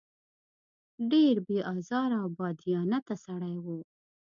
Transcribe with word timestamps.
ډېر 1.11 1.35
بې 1.47 1.59
آزاره 1.75 2.17
او 2.23 2.29
بادیانته 2.37 3.15
سړی 3.25 3.55
و. 3.63 3.65